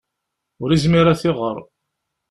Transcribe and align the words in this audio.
Ur 0.61 0.69
yezmir 0.71 1.05
ad 1.07 1.17
t-iɣer. 1.21 1.57